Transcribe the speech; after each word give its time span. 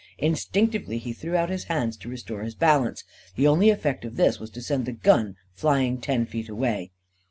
Instinctively, 0.17 0.97
he 0.97 1.13
threw 1.13 1.35
out 1.35 1.51
his 1.51 1.65
hands 1.65 1.95
to 1.97 2.09
restore 2.09 2.41
his 2.41 2.55
balance. 2.55 3.03
The 3.35 3.45
only 3.47 3.69
effect 3.69 4.03
of 4.03 4.15
this 4.15 4.39
was 4.39 4.49
to 4.49 4.61
send 4.63 4.87
the 4.87 4.93
gun 4.93 5.35
flying 5.53 6.01
ten 6.01 6.25
feet 6.25 6.49
away. 6.49 6.89